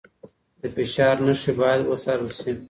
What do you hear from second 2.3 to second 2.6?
شي.